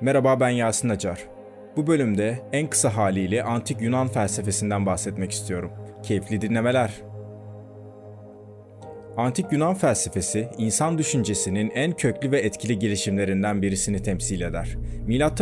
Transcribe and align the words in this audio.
Merhaba 0.00 0.40
ben 0.40 0.48
Yasin 0.48 0.88
Acar. 0.88 1.24
Bu 1.76 1.86
bölümde 1.86 2.38
en 2.52 2.70
kısa 2.70 2.96
haliyle 2.96 3.42
antik 3.42 3.80
Yunan 3.80 4.08
felsefesinden 4.08 4.86
bahsetmek 4.86 5.32
istiyorum. 5.32 5.70
Keyifli 6.02 6.40
dinlemeler. 6.40 6.90
Antik 9.16 9.52
Yunan 9.52 9.74
felsefesi, 9.74 10.48
insan 10.58 10.98
düşüncesinin 10.98 11.70
en 11.70 11.92
köklü 11.92 12.30
ve 12.30 12.40
etkili 12.40 12.78
gelişimlerinden 12.78 13.62
birisini 13.62 14.02
temsil 14.02 14.40
eder. 14.40 14.76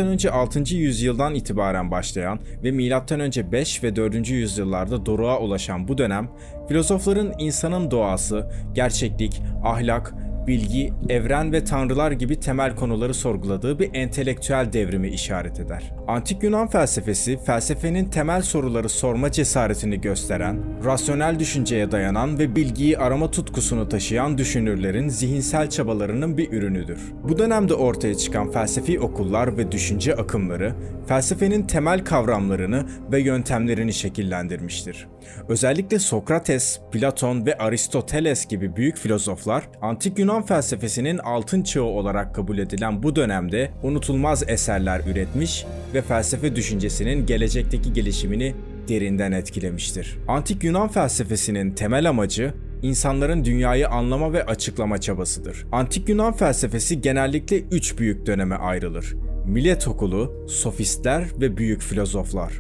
Önce 0.03 0.30
6. 0.30 0.75
yüzyıldan 0.75 1.35
itibaren 1.35 1.91
başlayan 1.91 2.41
ve 2.65 2.73
önce 3.21 3.53
5 3.53 3.83
ve 3.83 3.97
4. 3.97 4.31
yüzyıllarda 4.31 5.07
doruğa 5.07 5.41
ulaşan 5.41 5.88
bu 5.88 5.99
dönem, 5.99 6.29
filozofların 6.69 7.33
insanın 7.38 7.91
doğası, 7.91 8.51
gerçeklik, 8.75 9.43
ahlak, 9.65 10.15
bilgi, 10.47 10.92
evren 11.08 11.53
ve 11.53 11.65
tanrılar 11.65 12.13
gibi 12.13 12.40
temel 12.40 12.76
konuları 12.76 13.15
sorguladığı 13.15 13.78
bir 13.78 13.90
entelektüel 13.95 14.72
devrimi 14.72 15.08
işaret 15.08 15.60
eder. 15.60 15.92
Antik 16.09 16.42
Yunan 16.42 16.69
felsefesi, 16.69 17.38
felsefenin 17.45 18.05
temel 18.05 18.42
soruları 18.42 18.88
sorma 18.88 19.32
cesaretini 19.32 20.00
gösteren, 20.00 20.59
rasyonel 20.84 21.38
düşünceye 21.38 21.91
dayanan 21.91 22.38
ve 22.38 22.56
bilgiyi 22.56 22.98
arama 22.98 23.30
tutkusunu 23.30 23.88
taşıyan 23.88 24.38
düşünürlerin 24.38 25.09
zihinsel 25.09 25.70
çabalarının 25.70 26.36
bir 26.36 26.52
ürünüdür. 26.52 27.00
Bu 27.28 27.38
dönemde 27.38 27.74
ortaya 27.74 28.14
çıkan 28.14 28.50
felsefi 28.50 29.00
okullar 29.00 29.56
ve 29.56 29.72
düşünce 29.72 30.14
akımları, 30.14 30.74
felsefenin 31.06 31.66
temel 31.66 32.05
kavramlarını 32.05 32.86
ve 33.12 33.20
yöntemlerini 33.20 33.92
şekillendirmiştir. 33.92 35.08
Özellikle 35.48 35.98
Sokrates, 35.98 36.80
Platon 36.92 37.47
ve 37.47 37.58
Aristoteles 37.58 38.47
gibi 38.47 38.77
büyük 38.77 38.97
filozoflar, 38.97 39.69
antik 39.83 40.19
Yunan 40.19 40.35
felsefesinin 40.42 41.18
altın 41.18 41.62
çağı 41.62 41.84
olarak 41.84 42.34
kabul 42.34 42.58
edilen 42.58 43.02
bu 43.02 43.16
dönemde 43.16 43.70
unutulmaz 43.82 44.44
eserler 44.48 45.00
üretmiş 45.06 45.66
ve 45.94 46.02
felsefe 46.02 46.56
düşüncesinin 46.56 47.27
gelecekteki 47.27 47.92
gelişimini 47.92 48.55
derinden 48.88 49.33
etkilemiştir. 49.33 50.19
Antik 50.28 50.64
Yunan 50.64 50.88
felsefesinin 50.88 51.70
temel 51.70 52.08
amacı 52.08 52.55
insanların 52.83 53.44
dünyayı 53.44 53.88
anlama 53.88 54.33
ve 54.33 54.44
açıklama 54.44 54.98
çabasıdır. 54.98 55.66
Antik 55.72 56.08
Yunan 56.08 56.33
felsefesi 56.33 57.00
genellikle 57.00 57.61
üç 57.61 57.98
büyük 57.98 58.27
döneme 58.27 58.55
ayrılır. 58.55 59.14
Milet 59.46 59.89
okulu, 59.89 60.46
sofistler 60.48 61.24
ve 61.41 61.56
büyük 61.56 61.83
filozoflar. 61.83 62.52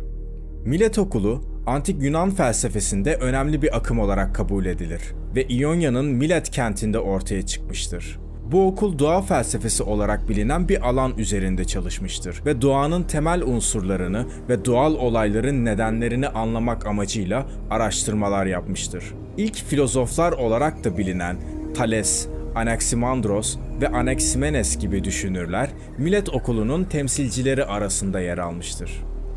Milet 0.64 0.98
okulu, 0.98 1.55
antik 1.66 2.02
Yunan 2.02 2.30
felsefesinde 2.30 3.14
önemli 3.14 3.62
bir 3.62 3.76
akım 3.76 3.98
olarak 3.98 4.34
kabul 4.34 4.66
edilir 4.66 5.02
ve 5.34 5.44
İonya'nın 5.44 6.06
Milet 6.06 6.50
kentinde 6.50 6.98
ortaya 6.98 7.46
çıkmıştır. 7.46 8.18
Bu 8.52 8.66
okul 8.66 8.98
doğa 8.98 9.22
felsefesi 9.22 9.82
olarak 9.82 10.28
bilinen 10.28 10.68
bir 10.68 10.88
alan 10.88 11.18
üzerinde 11.18 11.64
çalışmıştır 11.64 12.42
ve 12.46 12.62
doğanın 12.62 13.02
temel 13.02 13.42
unsurlarını 13.42 14.26
ve 14.48 14.64
doğal 14.64 14.94
olayların 14.94 15.64
nedenlerini 15.64 16.28
anlamak 16.28 16.86
amacıyla 16.86 17.46
araştırmalar 17.70 18.46
yapmıştır. 18.46 19.04
İlk 19.36 19.54
filozoflar 19.54 20.32
olarak 20.32 20.84
da 20.84 20.98
bilinen 20.98 21.36
Thales, 21.74 22.28
Anaximandros 22.54 23.56
ve 23.80 23.88
Anaximenes 23.88 24.78
gibi 24.78 25.04
düşünürler 25.04 25.70
Milet 25.98 26.28
okulunun 26.28 26.84
temsilcileri 26.84 27.64
arasında 27.64 28.20
yer 28.20 28.38
almıştır. 28.38 28.90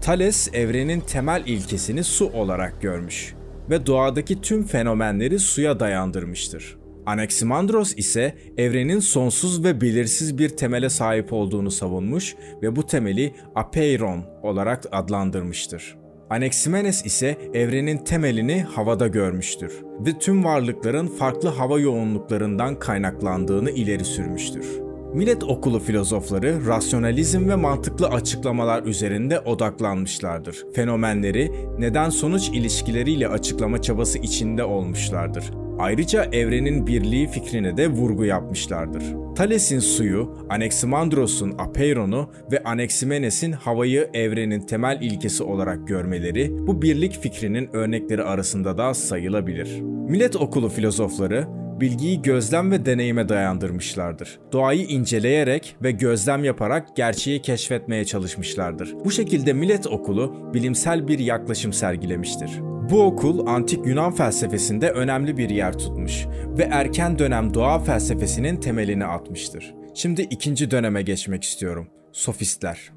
Thales 0.10 0.50
evrenin 0.54 1.00
temel 1.00 1.44
ilkesini 1.46 2.04
su 2.04 2.26
olarak 2.26 2.82
görmüş 2.82 3.34
ve 3.70 3.86
doğadaki 3.86 4.42
tüm 4.42 4.64
fenomenleri 4.64 5.40
suya 5.40 5.80
dayandırmıştır. 5.80 6.78
Anaximandros 7.06 7.94
ise 7.98 8.36
evrenin 8.58 9.00
sonsuz 9.00 9.64
ve 9.64 9.82
belirsiz 9.82 10.38
bir 10.38 10.50
temele 10.50 10.90
sahip 10.90 11.34
olduğunu 11.34 11.72
savunmuş 11.72 12.36
ve 12.62 12.76
bu 12.76 12.86
temeli 12.86 13.34
apeiron 13.56 14.26
olarak 14.44 14.84
adlandırmıştır. 14.92 15.98
Anaximenes 16.30 17.06
ise 17.06 17.38
evrenin 17.54 17.98
temelini 17.98 18.62
havada 18.62 19.08
görmüştür 19.08 19.74
ve 20.06 20.20
tüm 20.20 20.44
varlıkların 20.44 21.08
farklı 21.08 21.50
hava 21.50 21.80
yoğunluklarından 21.80 22.80
kaynaklandığını 22.80 23.72
ileri 23.72 24.06
sürmüştür. 24.06 24.89
Millet 25.14 25.44
okulu 25.44 25.80
filozofları 25.80 26.66
rasyonalizm 26.66 27.50
ve 27.50 27.56
mantıklı 27.56 28.08
açıklamalar 28.08 28.84
üzerinde 28.84 29.40
odaklanmışlardır. 29.40 30.66
Fenomenleri 30.74 31.52
neden-sonuç 31.80 32.50
ilişkileriyle 32.50 33.28
açıklama 33.28 33.82
çabası 33.82 34.20
içinde 34.20 34.64
olmuşlardır. 34.64 35.52
Ayrıca 35.80 36.24
evrenin 36.24 36.88
birliği 36.88 37.28
fikrine 37.28 37.78
de 37.78 37.88
vurgu 37.88 38.26
yapmışlardır. 38.26 39.04
Thales'in 39.36 39.80
suyu, 39.80 40.38
Anaximandros'un 40.50 41.54
apeiron'u 41.58 42.30
ve 42.52 42.64
Anaximenes'in 42.64 43.52
havayı 43.52 44.10
evrenin 44.14 44.62
temel 44.62 44.98
ilkesi 45.02 45.44
olarak 45.44 45.88
görmeleri 45.88 46.68
bu 46.68 46.82
birlik 46.82 47.22
fikrinin 47.22 47.70
örnekleri 47.76 48.24
arasında 48.24 48.78
da 48.78 48.94
sayılabilir. 48.94 49.82
Millet 49.82 50.36
okulu 50.36 50.70
filozofları 50.70 51.48
bilgiyi 51.82 52.22
gözlem 52.22 52.72
ve 52.72 52.86
deneyime 52.86 53.30
dayandırmışlardır. 53.30 54.40
Doğayı 54.52 54.86
inceleyerek 54.86 55.76
ve 55.84 55.92
gözlem 55.92 56.44
yaparak 56.44 56.96
gerçeği 56.96 57.42
keşfetmeye 57.42 58.06
çalışmışlardır. 58.06 58.96
Bu 59.06 59.12
şekilde 59.12 59.54
Millet 59.54 59.88
Okulu 59.88 60.52
bilimsel 60.54 61.08
bir 61.08 61.20
yaklaşım 61.20 61.74
sergilemiştir. 61.74 62.50
Bu 62.90 63.04
okul 63.04 63.48
antik 63.48 63.86
Yunan 63.86 64.12
felsefesinde 64.16 64.90
önemli 64.90 65.38
bir 65.38 65.50
yer 65.50 65.78
tutmuş 65.78 66.26
ve 66.58 66.64
erken 66.72 67.20
dönem 67.20 67.54
doğa 67.54 67.80
felsefesinin 67.80 68.58
temelini 68.58 69.06
atmıştır. 69.06 69.74
Şimdi 69.94 70.22
ikinci 70.22 70.72
döneme 70.72 71.02
geçmek 71.02 71.44
istiyorum. 71.44 71.88
Sofistler. 72.12 72.92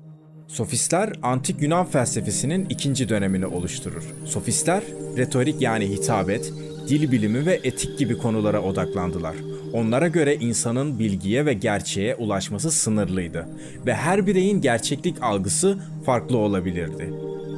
Sofistler 0.49 1.13
antik 1.23 1.63
Yunan 1.63 1.87
felsefesinin 1.87 2.67
ikinci 2.69 3.09
dönemini 3.09 3.47
oluşturur. 3.47 4.05
Sofistler 4.25 4.83
retorik 5.17 5.63
yani 5.63 5.89
hitabet, 5.89 6.53
dil 6.89 7.13
bilimi 7.13 7.47
ve 7.47 7.61
etik 7.65 7.99
gibi 7.99 8.19
konulara 8.19 8.63
odaklandılar. 8.63 9.35
Onlara 9.73 10.09
göre 10.09 10.37
insanın 10.37 10.99
bilgiye 10.99 11.47
ve 11.47 11.53
gerçeğe 11.53 12.15
ulaşması 12.15 12.71
sınırlıydı 12.71 13.49
ve 13.87 13.95
her 13.95 14.27
bireyin 14.27 14.61
gerçeklik 14.61 15.23
algısı 15.23 15.79
farklı 16.07 16.37
olabilirdi. 16.37 17.13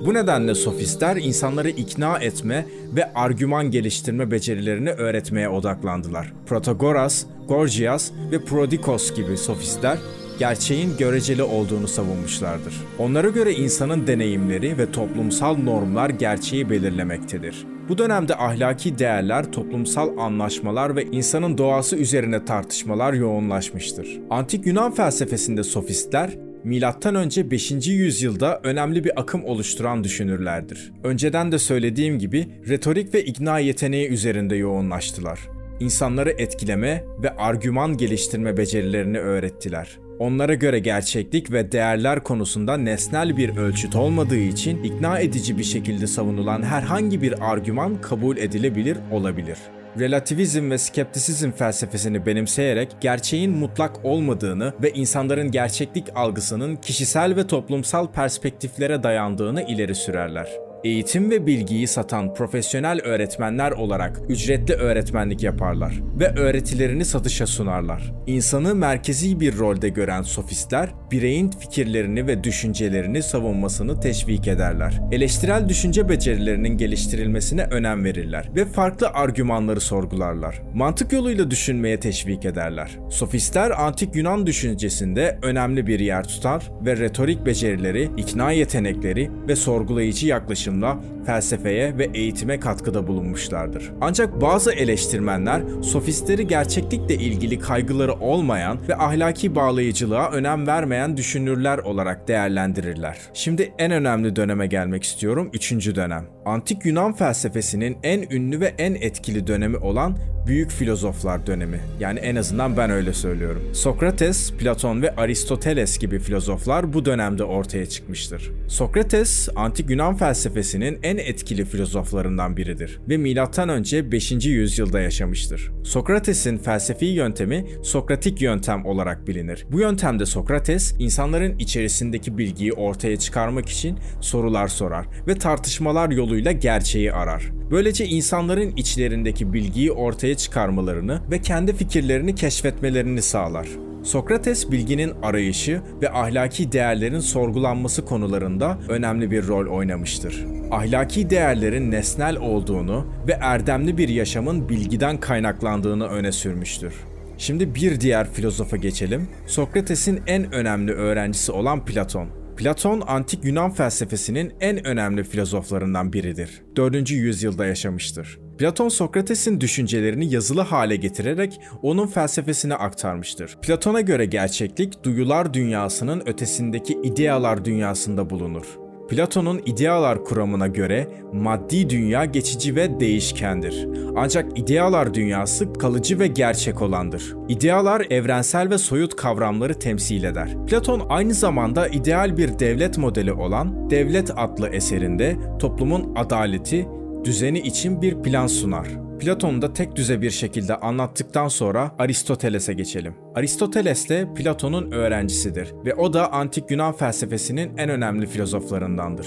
Bu 0.06 0.14
nedenle 0.14 0.54
sofistler 0.54 1.16
insanları 1.16 1.70
ikna 1.70 2.18
etme 2.18 2.66
ve 2.96 3.12
argüman 3.14 3.70
geliştirme 3.70 4.30
becerilerini 4.30 4.90
öğretmeye 4.90 5.48
odaklandılar. 5.48 6.32
Protagoras, 6.46 7.26
Gorgias 7.48 8.10
ve 8.30 8.44
Prodikos 8.44 9.14
gibi 9.14 9.36
sofistler 9.36 9.98
gerçeğin 10.38 10.96
göreceli 10.98 11.42
olduğunu 11.42 11.88
savunmuşlardır. 11.88 12.74
Onlara 12.98 13.28
göre 13.28 13.52
insanın 13.52 14.06
deneyimleri 14.06 14.78
ve 14.78 14.92
toplumsal 14.92 15.56
normlar 15.56 16.10
gerçeği 16.10 16.70
belirlemektedir. 16.70 17.73
Bu 17.88 17.98
dönemde 17.98 18.36
ahlaki 18.36 18.98
değerler, 18.98 19.52
toplumsal 19.52 20.18
anlaşmalar 20.18 20.96
ve 20.96 21.04
insanın 21.04 21.58
doğası 21.58 21.96
üzerine 21.96 22.44
tartışmalar 22.44 23.12
yoğunlaşmıştır. 23.12 24.20
Antik 24.30 24.66
Yunan 24.66 24.94
felsefesinde 24.94 25.62
sofistler 25.62 26.30
milattan 26.64 27.14
önce 27.14 27.50
5. 27.50 27.70
yüzyılda 27.88 28.60
önemli 28.62 29.04
bir 29.04 29.20
akım 29.20 29.44
oluşturan 29.44 30.04
düşünürlerdir. 30.04 30.92
Önceden 31.04 31.52
de 31.52 31.58
söylediğim 31.58 32.18
gibi 32.18 32.46
retorik 32.68 33.14
ve 33.14 33.24
ikna 33.24 33.58
yeteneği 33.58 34.08
üzerinde 34.08 34.56
yoğunlaştılar. 34.56 35.40
İnsanları 35.80 36.30
etkileme 36.30 37.04
ve 37.22 37.36
argüman 37.36 37.96
geliştirme 37.96 38.56
becerilerini 38.56 39.18
öğrettiler. 39.18 39.98
Onlara 40.18 40.54
göre 40.54 40.78
gerçeklik 40.78 41.52
ve 41.52 41.72
değerler 41.72 42.22
konusunda 42.22 42.76
nesnel 42.76 43.36
bir 43.36 43.56
ölçüt 43.56 43.96
olmadığı 43.96 44.36
için 44.36 44.82
ikna 44.82 45.18
edici 45.18 45.58
bir 45.58 45.64
şekilde 45.64 46.06
savunulan 46.06 46.62
herhangi 46.62 47.22
bir 47.22 47.52
argüman 47.52 48.00
kabul 48.00 48.36
edilebilir 48.36 48.98
olabilir. 49.12 49.58
Relativizm 49.98 50.70
ve 50.70 50.78
skeptisizm 50.78 51.50
felsefesini 51.50 52.26
benimseyerek 52.26 52.96
gerçeğin 53.00 53.50
mutlak 53.50 54.04
olmadığını 54.04 54.72
ve 54.82 54.90
insanların 54.90 55.50
gerçeklik 55.50 56.06
algısının 56.14 56.76
kişisel 56.76 57.36
ve 57.36 57.46
toplumsal 57.46 58.12
perspektiflere 58.12 59.02
dayandığını 59.02 59.62
ileri 59.62 59.94
sürerler 59.94 60.48
eğitim 60.84 61.30
ve 61.30 61.46
bilgiyi 61.46 61.86
satan 61.86 62.34
profesyonel 62.34 63.00
öğretmenler 63.00 63.70
olarak 63.72 64.20
ücretli 64.28 64.74
öğretmenlik 64.74 65.42
yaparlar 65.42 66.00
ve 66.20 66.28
öğretilerini 66.28 67.04
satışa 67.04 67.46
sunarlar. 67.46 68.12
İnsanı 68.26 68.74
merkezi 68.74 69.40
bir 69.40 69.58
rolde 69.58 69.88
gören 69.88 70.22
sofistler, 70.22 70.90
bireyin 71.10 71.50
fikirlerini 71.50 72.26
ve 72.26 72.44
düşüncelerini 72.44 73.22
savunmasını 73.22 74.00
teşvik 74.00 74.48
ederler. 74.48 75.00
Eleştirel 75.12 75.68
düşünce 75.68 76.08
becerilerinin 76.08 76.76
geliştirilmesine 76.78 77.64
önem 77.64 78.04
verirler 78.04 78.50
ve 78.56 78.64
farklı 78.64 79.08
argümanları 79.08 79.80
sorgularlar. 79.80 80.62
Mantık 80.74 81.12
yoluyla 81.12 81.50
düşünmeye 81.50 82.00
teşvik 82.00 82.44
ederler. 82.44 82.98
Sofistler 83.10 83.70
antik 83.70 84.16
Yunan 84.16 84.46
düşüncesinde 84.46 85.38
önemli 85.42 85.86
bir 85.86 86.00
yer 86.00 86.24
tutar 86.24 86.70
ve 86.84 86.96
retorik 86.96 87.46
becerileri, 87.46 88.10
ikna 88.16 88.50
yetenekleri 88.52 89.30
ve 89.48 89.56
sorgulayıcı 89.56 90.26
yaklaşım 90.26 90.73
yaklaşımla 90.74 90.98
felsefeye 91.26 91.98
ve 91.98 92.10
eğitime 92.14 92.60
katkıda 92.60 93.06
bulunmuşlardır. 93.06 93.92
Ancak 94.00 94.40
bazı 94.40 94.72
eleştirmenler 94.72 95.62
sofistleri 95.82 96.46
gerçeklikle 96.46 97.14
ilgili 97.14 97.58
kaygıları 97.58 98.12
olmayan 98.12 98.78
ve 98.88 98.96
ahlaki 98.96 99.54
bağlayıcılığa 99.54 100.30
önem 100.30 100.66
vermeyen 100.66 101.16
düşünürler 101.16 101.78
olarak 101.78 102.28
değerlendirirler. 102.28 103.18
Şimdi 103.34 103.72
en 103.78 103.92
önemli 103.92 104.36
döneme 104.36 104.66
gelmek 104.66 105.02
istiyorum, 105.02 105.50
3. 105.52 105.72
dönem. 105.94 106.33
Antik 106.44 106.86
Yunan 106.86 107.12
felsefesinin 107.12 107.96
en 108.02 108.26
ünlü 108.30 108.60
ve 108.60 108.74
en 108.78 108.94
etkili 108.94 109.46
dönemi 109.46 109.76
olan 109.76 110.18
büyük 110.46 110.70
filozoflar 110.70 111.46
dönemi. 111.46 111.80
Yani 112.00 112.18
en 112.18 112.36
azından 112.36 112.76
ben 112.76 112.90
öyle 112.90 113.12
söylüyorum. 113.12 113.62
Sokrates, 113.72 114.52
Platon 114.52 115.02
ve 115.02 115.16
Aristoteles 115.16 115.98
gibi 115.98 116.18
filozoflar 116.18 116.92
bu 116.92 117.04
dönemde 117.04 117.44
ortaya 117.44 117.86
çıkmıştır. 117.86 118.50
Sokrates, 118.68 119.48
antik 119.56 119.90
Yunan 119.90 120.16
felsefesinin 120.16 120.98
en 121.02 121.16
etkili 121.16 121.64
filozoflarından 121.64 122.56
biridir 122.56 123.00
ve 123.08 123.16
milattan 123.16 123.68
önce 123.68 124.12
5. 124.12 124.32
yüzyılda 124.46 125.00
yaşamıştır. 125.00 125.70
Sokrates'in 125.84 126.58
felsefi 126.58 127.06
yöntemi 127.06 127.66
Sokratik 127.82 128.42
yöntem 128.42 128.86
olarak 128.86 129.28
bilinir. 129.28 129.66
Bu 129.72 129.80
yöntemde 129.80 130.26
Sokrates, 130.26 130.94
insanların 130.98 131.58
içerisindeki 131.58 132.38
bilgiyi 132.38 132.72
ortaya 132.72 133.16
çıkarmak 133.16 133.68
için 133.68 133.98
sorular 134.20 134.68
sorar 134.68 135.06
ve 135.26 135.34
tartışmalar 135.34 136.10
yoluyla 136.34 136.52
gerçeği 136.52 137.12
arar. 137.12 137.50
Böylece 137.70 138.06
insanların 138.06 138.76
içlerindeki 138.76 139.52
bilgiyi 139.52 139.92
ortaya 139.92 140.36
çıkarmalarını 140.36 141.20
ve 141.30 141.38
kendi 141.38 141.72
fikirlerini 141.72 142.34
keşfetmelerini 142.34 143.22
sağlar. 143.22 143.68
Sokrates 144.02 144.70
bilginin 144.70 145.12
arayışı 145.22 145.80
ve 146.02 146.12
ahlaki 146.12 146.72
değerlerin 146.72 147.20
sorgulanması 147.20 148.04
konularında 148.04 148.78
önemli 148.88 149.30
bir 149.30 149.46
rol 149.48 149.66
oynamıştır. 149.66 150.44
Ahlaki 150.70 151.30
değerlerin 151.30 151.90
nesnel 151.90 152.36
olduğunu 152.36 153.06
ve 153.28 153.32
erdemli 153.32 153.98
bir 153.98 154.08
yaşamın 154.08 154.68
bilgiden 154.68 155.20
kaynaklandığını 155.20 156.06
öne 156.06 156.32
sürmüştür. 156.32 156.94
Şimdi 157.38 157.74
bir 157.74 158.00
diğer 158.00 158.30
filozofa 158.32 158.76
geçelim. 158.76 159.28
Sokrates'in 159.46 160.20
en 160.26 160.54
önemli 160.54 160.92
öğrencisi 160.92 161.52
olan 161.52 161.84
Platon. 161.84 162.43
Platon 162.56 163.02
antik 163.06 163.44
Yunan 163.44 163.70
felsefesinin 163.70 164.52
en 164.60 164.86
önemli 164.86 165.24
filozoflarından 165.24 166.12
biridir. 166.12 166.62
4. 166.76 167.10
yüzyılda 167.10 167.66
yaşamıştır. 167.66 168.38
Platon 168.58 168.88
Sokrates'in 168.88 169.60
düşüncelerini 169.60 170.34
yazılı 170.34 170.60
hale 170.60 170.96
getirerek 170.96 171.60
onun 171.82 172.06
felsefesine 172.06 172.74
aktarmıştır. 172.74 173.58
Platon'a 173.62 174.00
göre 174.00 174.24
gerçeklik 174.26 175.04
duyular 175.04 175.54
dünyasının 175.54 176.22
ötesindeki 176.26 176.98
idealar 177.02 177.64
dünyasında 177.64 178.30
bulunur. 178.30 178.83
Platon'un 179.08 179.60
idealar 179.66 180.24
kuramına 180.24 180.66
göre 180.66 181.08
maddi 181.32 181.90
dünya 181.90 182.24
geçici 182.24 182.76
ve 182.76 183.00
değişkendir. 183.00 183.88
Ancak 184.16 184.58
idealar 184.58 185.14
dünyası 185.14 185.72
kalıcı 185.72 186.18
ve 186.18 186.26
gerçek 186.26 186.82
olandır. 186.82 187.34
İdealar 187.48 188.06
evrensel 188.10 188.70
ve 188.70 188.78
soyut 188.78 189.16
kavramları 189.16 189.74
temsil 189.74 190.24
eder. 190.24 190.56
Platon 190.66 191.02
aynı 191.08 191.34
zamanda 191.34 191.88
ideal 191.88 192.36
bir 192.36 192.58
devlet 192.58 192.98
modeli 192.98 193.32
olan 193.32 193.90
Devlet 193.90 194.30
adlı 194.36 194.68
eserinde 194.68 195.36
toplumun 195.58 196.14
adaleti, 196.16 196.88
düzeni 197.24 197.58
için 197.58 198.02
bir 198.02 198.22
plan 198.22 198.46
sunar. 198.46 199.03
Platon'u 199.20 199.62
da 199.62 199.72
tek 199.72 199.96
düze 199.96 200.22
bir 200.22 200.30
şekilde 200.30 200.76
anlattıktan 200.76 201.48
sonra 201.48 201.94
Aristoteles'e 201.98 202.72
geçelim. 202.72 203.14
Aristoteles 203.34 204.08
de 204.08 204.28
Platon'un 204.34 204.90
öğrencisidir 204.90 205.74
ve 205.84 205.94
o 205.94 206.12
da 206.12 206.32
antik 206.32 206.70
Yunan 206.70 206.92
felsefesinin 206.92 207.76
en 207.76 207.88
önemli 207.88 208.26
filozoflarındandır. 208.26 209.26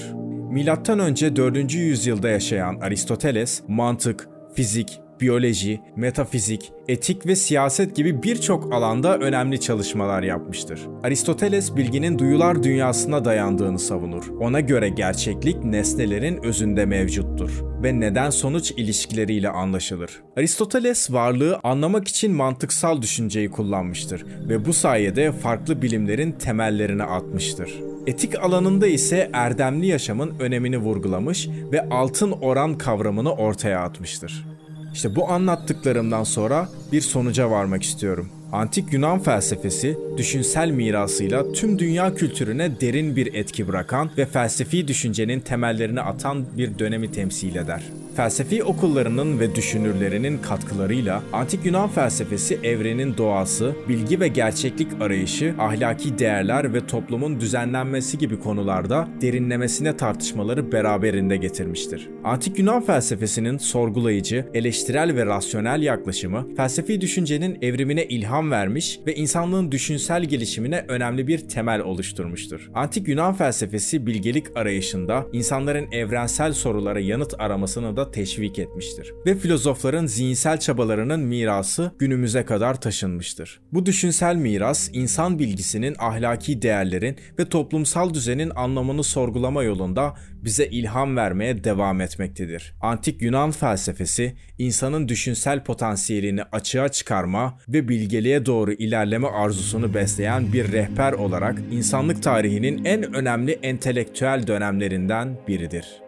Milattan 0.51 1.00
önce 1.00 1.36
4. 1.36 1.74
yüzyılda 1.74 2.30
yaşayan 2.30 2.80
Aristoteles 2.81 3.63
mantık, 3.68 4.30
fizik, 4.54 5.00
biyoloji, 5.22 5.81
metafizik, 5.96 6.72
etik 6.88 7.25
ve 7.25 7.36
siyaset 7.36 7.96
gibi 7.96 8.24
birçok 8.24 8.74
alanda 8.74 9.18
önemli 9.18 9.60
çalışmalar 9.60 10.24
yapmıştır. 10.24 10.88
Aristoteles 11.04 11.75
bilginin 11.75 12.19
duyular 12.19 12.64
dünyasına 12.64 13.25
dayandığını 13.25 13.80
savunur. 13.80 14.28
Ona 14.40 14.60
göre 14.60 14.90
gerçeklik 14.90 15.64
nesnelerin 15.64 16.44
özünde 16.44 16.86
mevcuttur 16.86 17.64
ve 17.84 18.00
neden 18.00 18.30
sonuç 18.30 18.72
ilişkileriyle 18.72 19.50
anlaşılır. 19.50 20.22
Aristoteles 20.38 21.12
varlığı 21.12 21.60
anlamak 21.64 22.08
için 22.08 22.31
mantıksal 22.31 23.02
düşünceyi 23.02 23.52
kullanmıştır 23.52 24.25
ve 24.50 24.66
bu 24.66 24.74
sayede 24.74 25.31
farklı 25.31 25.81
bilimlerin 25.81 26.31
temellerini 26.31 27.04
atmıştır. 27.04 27.74
Etik 28.08 28.40
alanında 28.44 28.88
ise 28.88 29.30
erdemli 29.34 29.88
yaşamın 29.88 30.34
önemini 30.40 30.78
vurgulamış 30.78 31.48
ve 31.72 31.90
altın 31.90 32.31
oran 32.31 32.78
kavramını 32.78 33.34
ortaya 33.34 33.81
atmıştır. 33.81 34.56
İşte 34.94 35.16
bu 35.16 35.30
anlattıklarımdan 35.30 36.24
sonra 36.24 36.69
bir 36.92 37.01
sonuca 37.01 37.51
varmak 37.51 37.84
istiyorum. 37.84 38.30
Antik 38.51 38.94
Yunan 38.94 39.19
felsefesi 39.19 39.98
düşünsel 40.18 40.72
mirasıyla 40.72 41.51
tüm 41.54 41.80
dünya 41.80 42.16
kültürüne 42.16 42.81
derin 42.81 43.16
bir 43.16 43.34
etki 43.34 43.68
bırakan 43.68 44.10
ve 44.18 44.25
felsefi 44.25 44.88
düşüncenin 44.88 45.39
temellerini 45.39 46.01
atan 46.01 46.45
bir 46.57 46.80
dönemi 46.80 47.12
temsil 47.12 47.56
eder. 47.56 47.84
Felsefi 48.16 48.63
okullarının 48.63 49.39
ve 49.39 49.56
düşünürlerinin 49.56 50.38
katkılarıyla 50.38 51.24
antik 51.33 51.66
Yunan 51.66 51.90
felsefesi 51.90 52.60
evrenin 52.63 53.18
doğası, 53.18 53.75
bilgi 53.90 54.19
ve 54.19 54.28
gerçeklik 54.28 55.01
arayışı, 55.01 55.54
ahlaki 55.60 56.19
değerler 56.19 56.74
ve 56.74 56.88
toplumun 56.88 57.40
düzenlenmesi 57.40 58.18
gibi 58.18 58.40
konularda 58.40 59.07
derinlemesine 59.22 59.98
tartışmaları 59.98 60.72
beraberinde 60.72 61.38
getirmiştir. 61.38 62.10
Antik 62.28 62.60
Yunan 62.60 62.82
felsefesinin 62.82 63.58
sorgulayıcı, 63.58 64.46
eleştirel 64.54 65.16
ve 65.16 65.26
rasyonel 65.26 65.82
yaklaşımı 65.82 66.56
felsefi 66.56 67.02
düşüncenin 67.02 67.58
evrimine 67.62 68.06
ilham 68.06 68.52
vermiş 68.52 69.00
ve 69.06 69.16
insanlığın 69.16 69.72
düşünsel 69.72 70.24
gelişimine 70.24 70.86
önemli 70.88 71.28
bir 71.28 71.48
temel 71.48 71.82
oluşturmuştur. 71.82 72.70
Antik 72.74 73.08
Yunan 73.08 73.34
felsefesi 73.34 74.06
bilgelik 74.06 74.58
arayışında 74.58 75.26
insanların 75.34 75.92
evrensel 75.92 76.54
sorulara 76.54 77.00
yanıt 77.00 77.34
aramasını 77.40 77.98
da 77.98 78.12
teşvik 78.12 78.60
etmiştir. 78.60 79.14
Ve 79.26 79.36
filozofların 79.36 80.06
zihinsel 80.06 80.60
çabalarının 80.60 81.20
mirası 81.20 81.92
günümüze 82.00 82.46
kadar 82.46 82.82
taşınmıştır. 82.82 83.60
Bu 83.74 83.86
düşünsel 83.86 84.36
miras 84.36 84.90
insan 84.94 85.40
bilgisinin 85.40 85.96
ahlaki 86.00 86.62
değerlerin 86.62 87.16
ve 87.40 87.50
toplumsal 87.50 88.14
düzenin 88.14 88.52
anlamını 88.56 89.04
sorgulama 89.04 89.64
yolunda 89.64 90.14
bize 90.48 90.66
ilham 90.68 91.18
vermeye 91.18 91.64
devam 91.64 92.02
etmektedir. 92.02 92.74
Antik 92.82 93.22
Yunan 93.22 93.52
felsefesi 93.52 94.36
insanın 94.58 95.08
düşünsel 95.08 95.64
potansiyelini 95.64 96.44
açığa 96.44 96.90
çıkarma 96.90 97.58
ve 97.70 97.88
bilgeliğe 97.90 98.46
doğru 98.46 98.74
ilerleme 98.74 99.28
arzusunu 99.28 99.94
besleyen 99.94 100.54
bir 100.54 100.72
rehber 100.72 101.14
olarak 101.14 101.60
insanlık 101.72 102.24
tarihinin 102.24 102.86
en 102.86 103.16
önemli 103.16 103.52
entelektüel 103.52 104.48
dönemlerinden 104.48 105.38
biridir. 105.48 106.06